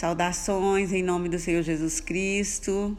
[0.00, 2.96] Saudações em nome do Senhor Jesus Cristo.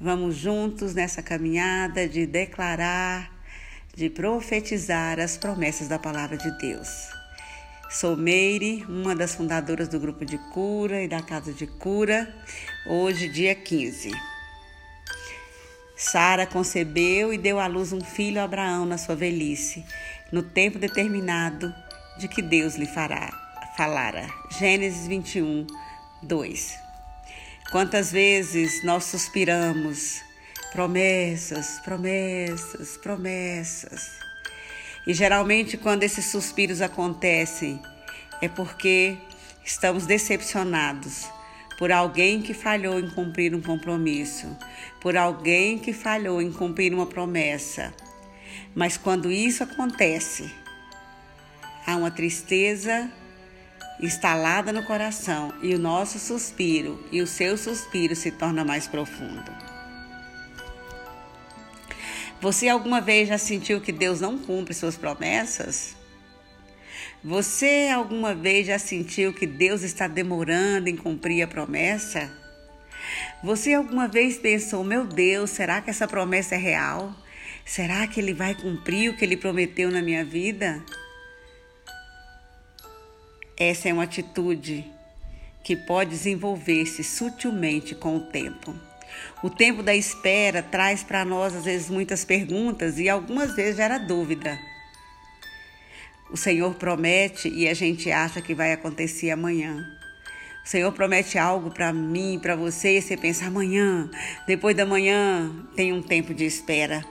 [0.00, 3.30] Vamos juntos nessa caminhada de declarar,
[3.94, 6.88] de profetizar as promessas da palavra de Deus.
[7.88, 12.34] Sou Meire, uma das fundadoras do grupo de cura e da casa de cura,
[12.88, 14.10] hoje, dia 15.
[15.96, 19.84] Sara concebeu e deu à luz um filho a Abraão na sua velhice,
[20.32, 21.72] no tempo determinado
[22.18, 23.30] de que Deus lhe fará,
[23.76, 24.26] falara.
[24.58, 25.68] Gênesis 21,
[26.22, 26.78] 2.
[27.70, 30.20] Quantas vezes nós suspiramos
[30.72, 34.10] promessas, promessas, promessas.
[35.06, 37.80] E geralmente quando esses suspiros acontecem
[38.40, 39.16] é porque
[39.64, 41.28] estamos decepcionados
[41.78, 44.56] por alguém que falhou em cumprir um compromisso,
[45.00, 47.92] por alguém que falhou em cumprir uma promessa.
[48.74, 50.50] Mas quando isso acontece,
[51.86, 53.10] há uma tristeza
[54.02, 59.50] instalada no coração e o nosso suspiro e o seu suspiro se torna mais profundo.
[62.40, 65.94] Você alguma vez já sentiu que Deus não cumpre suas promessas?
[67.22, 72.28] Você alguma vez já sentiu que Deus está demorando em cumprir a promessa?
[73.44, 77.14] Você alguma vez pensou, meu Deus, será que essa promessa é real?
[77.64, 80.82] Será que Ele vai cumprir o que Ele prometeu na minha vida?
[83.64, 84.84] Essa é uma atitude
[85.62, 88.74] que pode desenvolver-se sutilmente com o tempo.
[89.40, 93.98] O tempo da espera traz para nós, às vezes, muitas perguntas e algumas vezes gera
[93.98, 94.58] dúvida.
[96.28, 99.88] O Senhor promete e a gente acha que vai acontecer amanhã.
[100.64, 104.10] O Senhor promete algo para mim, para você, e você pensa amanhã,
[104.44, 107.04] depois da manhã tem um tempo de espera.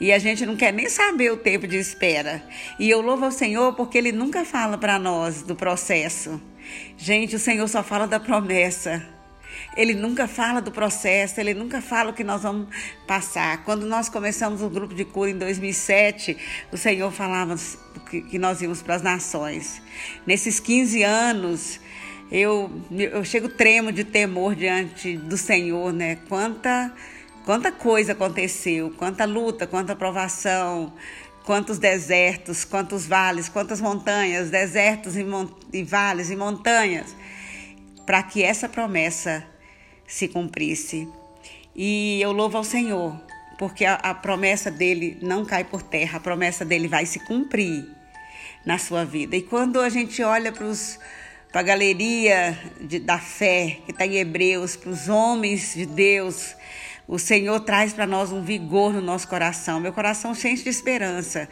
[0.00, 2.42] E a gente não quer nem saber o tempo de espera.
[2.78, 6.40] E eu louvo ao Senhor porque Ele nunca fala para nós do processo.
[6.96, 9.02] Gente, o Senhor só fala da promessa.
[9.76, 12.68] Ele nunca fala do processo, ele nunca fala o que nós vamos
[13.06, 13.64] passar.
[13.64, 16.36] Quando nós começamos o grupo de cura em 2007,
[16.72, 17.54] o Senhor falava
[18.30, 19.82] que nós íamos para as nações.
[20.26, 21.80] Nesses 15 anos,
[22.30, 26.16] eu, eu chego tremo de temor diante do Senhor, né?
[26.28, 26.92] Quanta
[27.46, 30.92] Quanta coisa aconteceu, quanta luta, quanta provação,
[31.44, 35.24] quantos desertos, quantos vales, quantas montanhas, desertos e,
[35.72, 37.14] e vales e montanhas,
[38.04, 39.46] para que essa promessa
[40.08, 41.08] se cumprisse.
[41.72, 43.16] E eu louvo ao Senhor,
[43.60, 47.86] porque a, a promessa dele não cai por terra, a promessa dele vai se cumprir
[48.64, 49.36] na sua vida.
[49.36, 50.66] E quando a gente olha para
[51.52, 56.56] para a galeria de, da fé que está em Hebreus, para os homens de Deus
[57.08, 59.78] o Senhor traz para nós um vigor no nosso coração.
[59.78, 61.48] Meu coração sente de esperança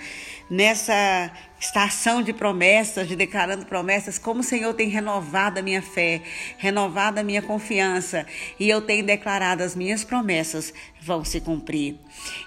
[0.50, 1.32] nessa
[1.65, 6.21] estação de promessas, de declarando promessas, como o Senhor tem renovado a minha fé,
[6.59, 8.27] renovado a minha confiança,
[8.60, 11.97] e eu tenho declarado as minhas promessas vão se cumprir.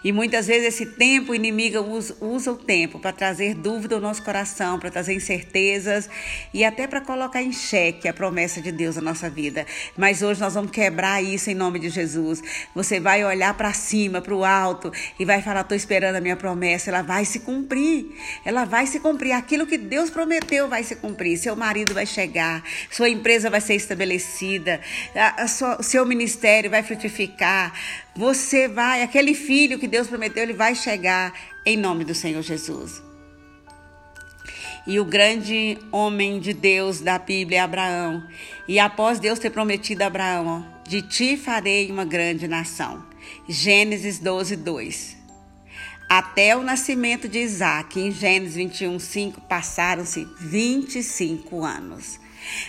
[0.03, 4.01] E muitas vezes esse tempo, o inimigo usa, usa o tempo para trazer dúvida ao
[4.01, 6.09] nosso coração, para trazer incertezas
[6.53, 9.65] e até para colocar em xeque a promessa de Deus na nossa vida.
[9.95, 12.41] Mas hoje nós vamos quebrar isso em nome de Jesus.
[12.73, 16.35] Você vai olhar para cima, para o alto e vai falar: estou esperando a minha
[16.35, 17.86] promessa, ela vai se cumprir.
[18.45, 19.31] Ela vai se cumprir.
[19.31, 21.37] Aquilo que Deus prometeu vai se cumprir.
[21.37, 24.81] Seu marido vai chegar, sua empresa vai ser estabelecida,
[25.15, 27.73] a, a sua, seu ministério vai frutificar.
[28.15, 31.33] Você vai, aquele filho que Deus prometeu, ele vai chegar
[31.65, 33.07] em nome do Senhor Jesus.
[34.87, 38.25] E o grande homem de Deus da Bíblia é Abraão.
[38.69, 43.05] E após Deus ter prometido a Abraão, ó, de ti farei uma grande nação.
[43.49, 45.16] Gênesis 12, 2.
[46.09, 52.19] Até o nascimento de Isaac, em Gênesis 21, 5, passaram-se 25 anos.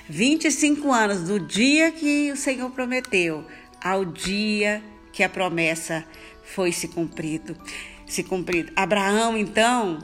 [0.09, 3.47] 25 anos do dia que o Senhor prometeu
[3.81, 4.82] ao dia
[5.12, 6.04] que a promessa
[6.43, 7.56] foi se cumprido,
[8.06, 8.72] se cumprido.
[8.75, 9.99] Abraão então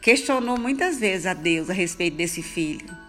[0.00, 3.05] questionou muitas vezes a Deus a respeito desse filho.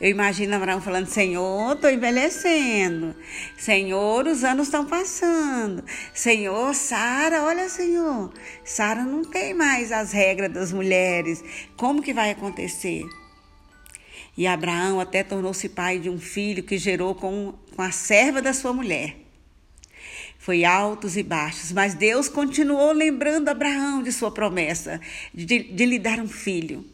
[0.00, 3.14] Eu imagino Abraão falando: Senhor, estou envelhecendo.
[3.56, 5.84] Senhor, os anos estão passando.
[6.14, 8.32] Senhor, Sara, olha, Senhor,
[8.64, 11.42] Sara não tem mais as regras das mulheres.
[11.76, 13.04] Como que vai acontecer?
[14.36, 18.52] E Abraão até tornou-se pai de um filho que gerou com, com a serva da
[18.52, 19.16] sua mulher.
[20.38, 25.00] Foi altos e baixos, mas Deus continuou lembrando Abraão de sua promessa
[25.34, 26.86] de, de lhe dar um filho.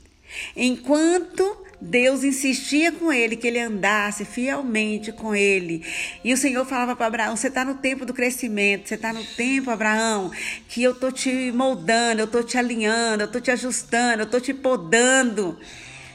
[0.56, 5.84] Enquanto Deus insistia com ele que ele andasse fielmente com ele.
[6.24, 9.22] E o Senhor falava para Abraão: Você está no tempo do crescimento, você está no
[9.22, 10.30] tempo, Abraão,
[10.66, 14.40] que eu estou te moldando, eu estou te alinhando, eu estou te ajustando, eu estou
[14.40, 15.58] te podando.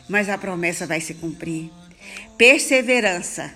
[0.07, 1.69] Mas a promessa vai se cumprir.
[2.35, 3.53] Perseverança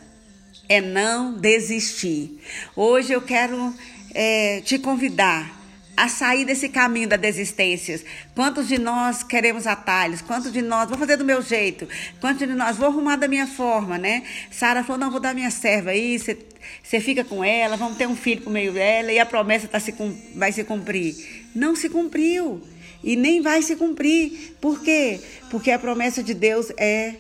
[0.70, 2.40] é não desistir.
[2.76, 3.74] Hoje eu quero
[4.14, 5.63] é, te convidar
[5.96, 8.02] a sair desse caminho da desistência.
[8.34, 10.22] Quantos de nós queremos atalhos?
[10.22, 11.88] Quantos de nós vou fazer do meu jeito?
[12.20, 14.24] Quantos de nós vou arrumar da minha forma, né?
[14.52, 18.16] Sara falou: "Não vou dar minha serva aí, você fica com ela, vamos ter um
[18.16, 19.94] filho por meio dela e a promessa tá se,
[20.36, 21.16] vai se cumprir".
[21.56, 22.62] Não se cumpriu
[23.04, 24.56] e nem vai se cumprir.
[24.60, 25.20] Por quê?
[25.52, 27.16] Porque a promessa de Deus é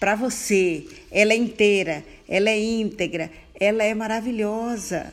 [0.00, 0.86] para você.
[1.10, 5.12] Ela é inteira, ela é íntegra, ela é maravilhosa.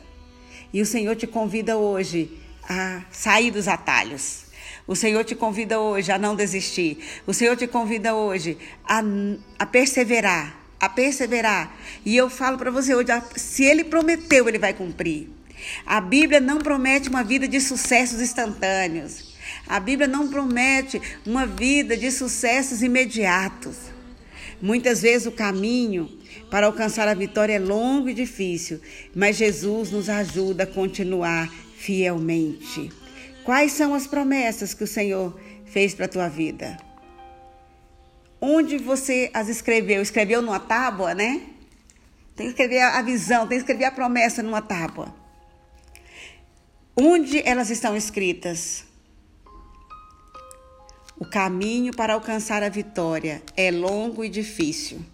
[0.72, 4.44] E o Senhor te convida hoje a sair dos atalhos.
[4.86, 6.98] O Senhor te convida hoje a não desistir.
[7.26, 9.02] O Senhor te convida hoje a,
[9.58, 11.74] a perseverar, a perseverar.
[12.04, 15.30] E eu falo para você hoje, se ele prometeu, ele vai cumprir.
[15.86, 19.34] A Bíblia não promete uma vida de sucessos instantâneos.
[19.66, 23.76] A Bíblia não promete uma vida de sucessos imediatos.
[24.60, 26.10] Muitas vezes o caminho
[26.50, 28.80] para alcançar a vitória é longo e difícil,
[29.14, 31.50] mas Jesus nos ajuda a continuar
[31.84, 32.90] fielmente.
[33.44, 36.78] Quais são as promessas que o Senhor fez para a tua vida?
[38.40, 40.00] Onde você as escreveu?
[40.00, 41.42] Escreveu numa tábua, né?
[42.34, 45.14] Tem que escrever a visão, tem que escrever a promessa numa tábua.
[46.96, 48.84] Onde elas estão escritas?
[51.18, 55.04] O caminho para alcançar a vitória é longo e difícil,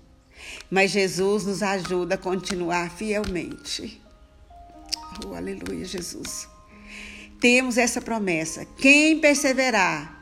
[0.70, 4.00] mas Jesus nos ajuda a continuar fielmente.
[5.26, 6.48] Oh, aleluia, Jesus.
[7.40, 10.20] Temos essa promessa: quem perseverar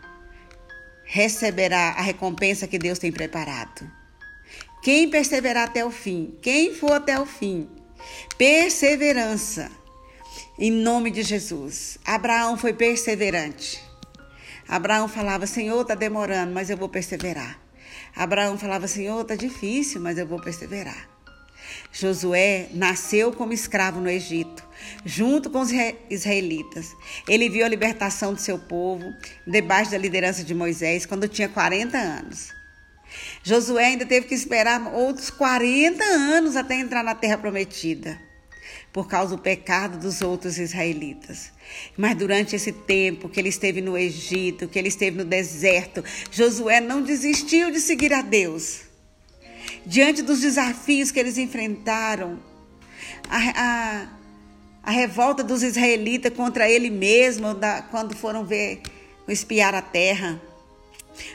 [1.05, 3.91] receberá a recompensa que Deus tem preparado.
[4.83, 7.69] Quem perseverar até o fim, quem for até o fim,
[8.37, 9.71] perseverança,
[10.59, 11.99] em nome de Jesus.
[12.05, 13.83] Abraão foi perseverante.
[14.69, 17.59] Abraão falava: Senhor, está demorando, mas eu vou perseverar.
[18.15, 21.09] Abraão falava: Senhor, está difícil, mas eu vou perseverar.
[21.91, 24.68] Josué nasceu como escravo no Egito,
[25.05, 25.71] junto com os
[26.11, 26.95] israelitas.
[27.27, 29.05] Ele viu a libertação do seu povo,
[29.47, 32.49] debaixo da liderança de Moisés, quando tinha 40 anos.
[33.43, 38.29] Josué ainda teve que esperar outros 40 anos até entrar na terra prometida
[38.93, 41.53] por causa do pecado dos outros israelitas.
[41.97, 46.81] Mas durante esse tempo que ele esteve no Egito, que ele esteve no deserto, Josué
[46.81, 48.83] não desistiu de seguir a Deus.
[49.85, 52.43] Diante dos desafios que eles enfrentaram,
[53.29, 54.09] a, a,
[54.89, 58.81] a revolta dos israelitas contra ele mesmo, da, quando foram ver,
[59.29, 60.41] espiar a terra.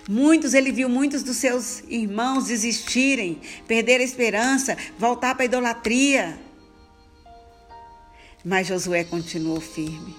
[0.09, 6.35] Muitos, ele viu muitos dos seus irmãos desistirem, perder a esperança, voltar para a idolatria.
[8.43, 10.15] Mas Josué continuou firme.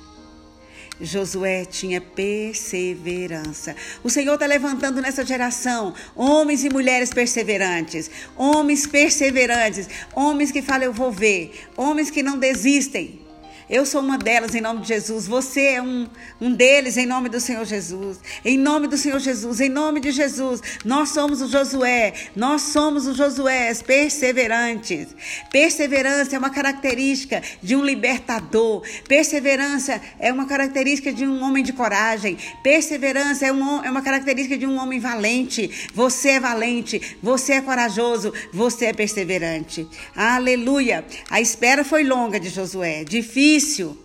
[1.01, 3.75] Josué tinha perseverança.
[4.05, 10.85] O Senhor está levantando nessa geração homens e mulheres perseverantes, homens perseverantes, homens que falam:
[10.85, 13.24] Eu vou ver, homens que não desistem,
[13.69, 15.27] eu sou uma delas em nome de Jesus.
[15.27, 16.07] Você é um,
[16.41, 18.21] um deles em nome do Senhor Jesus.
[18.45, 20.61] Em nome do Senhor Jesus, em nome de Jesus.
[20.85, 22.13] Nós somos o Josué.
[22.37, 25.09] Nós somos os Josués perseverantes.
[25.51, 28.83] Perseverança é uma característica de um libertador.
[29.09, 32.37] Perseverança é uma característica de um homem de coragem.
[32.63, 35.89] Perseverança é, um, é uma característica de um homem valente.
[35.95, 37.17] Você é valente.
[37.23, 38.31] Você é corajoso.
[38.53, 39.87] Você é perseverante.
[40.15, 41.03] Aleluia.
[41.31, 43.05] A espera foi longa de Josué.
[43.05, 43.97] Difícil difícil,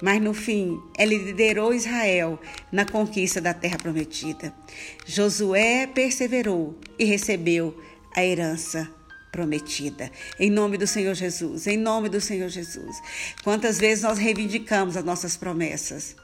[0.00, 2.38] mas no fim ele liderou Israel
[2.70, 4.52] na conquista da terra prometida.
[5.04, 7.80] Josué perseverou e recebeu
[8.14, 8.88] a herança
[9.32, 10.10] prometida.
[10.38, 12.96] Em nome do Senhor Jesus, em nome do Senhor Jesus.
[13.42, 16.14] Quantas vezes nós reivindicamos as nossas promessas?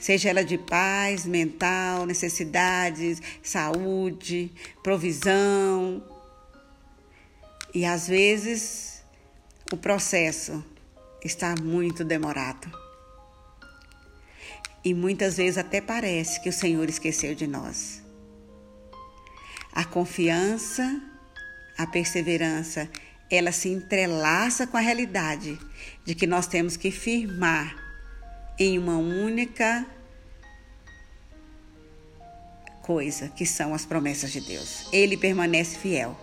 [0.00, 4.50] Seja ela de paz mental, necessidades, saúde,
[4.82, 6.02] provisão.
[7.72, 9.02] E às vezes
[9.72, 10.64] o processo
[11.24, 12.70] está muito demorado.
[14.84, 18.02] E muitas vezes até parece que o Senhor esqueceu de nós.
[19.72, 21.02] A confiança,
[21.76, 22.88] a perseverança,
[23.30, 25.58] ela se entrelaça com a realidade
[26.04, 27.76] de que nós temos que firmar
[28.58, 29.86] em uma única
[32.82, 34.88] coisa, que são as promessas de Deus.
[34.92, 36.18] Ele permanece fiel.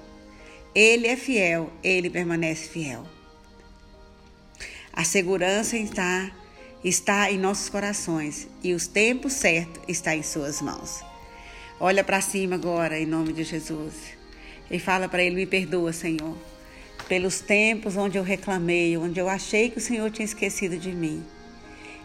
[0.74, 3.15] Ele é fiel, ele permanece fiel.
[4.96, 6.32] A segurança está,
[6.82, 11.04] está em nossos corações e os tempos certos está em suas mãos.
[11.82, 13.94] Olha para cima agora, em nome de Jesus,
[14.72, 16.38] e fala para Ele: Me perdoa, Senhor,
[17.10, 21.22] pelos tempos onde eu reclamei, onde eu achei que o Senhor tinha esquecido de mim.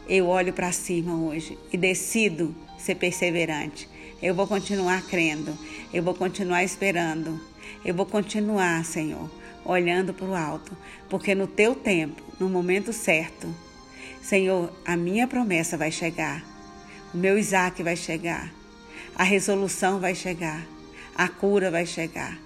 [0.08, 3.88] Eu olho para cima hoje e decido ser perseverante.
[4.20, 5.56] Eu vou continuar crendo,
[5.94, 7.40] eu vou continuar esperando,
[7.84, 9.30] eu vou continuar, Senhor
[9.70, 10.76] olhando para o alto,
[11.08, 13.54] porque no teu tempo, no momento certo,
[14.20, 16.44] Senhor, a minha promessa vai chegar,
[17.14, 18.52] o meu Isaac vai chegar,
[19.14, 20.66] a resolução vai chegar,
[21.14, 22.38] a cura vai chegar.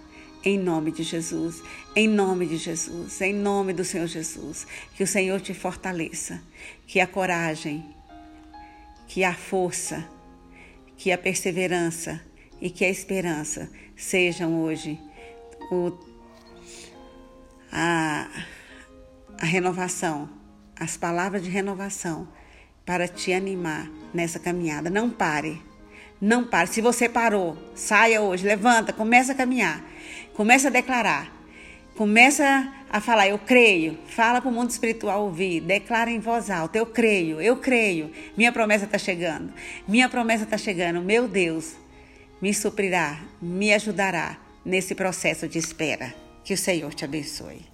[0.47, 1.63] Em nome de Jesus,
[1.97, 6.43] em nome de Jesus, em nome do Senhor Jesus, que o Senhor te fortaleça,
[6.87, 7.83] que a coragem,
[9.09, 10.07] que a força,
[10.99, 12.21] que a perseverança
[12.61, 15.01] e que a esperança sejam hoje
[15.71, 16.14] o,
[17.75, 18.29] a,
[19.41, 20.31] a renovação,
[20.79, 22.29] as palavras de renovação
[22.87, 24.89] para te animar nessa caminhada.
[24.89, 25.61] Não pare,
[26.21, 26.69] não pare.
[26.69, 29.85] Se você parou, saia hoje, levanta, começa a caminhar,
[30.35, 31.35] começa a declarar.
[31.97, 33.97] Começa a falar, eu creio.
[34.09, 35.61] Fala para o mundo espiritual ouvir.
[35.61, 38.11] Declara em voz alta, eu creio, eu creio.
[38.37, 39.53] Minha promessa está chegando.
[39.87, 41.01] Minha promessa está chegando.
[41.01, 41.77] Meu Deus
[42.43, 46.24] me suprirá, me ajudará nesse processo de espera.
[46.45, 47.74] Que o Senhor te abençoe.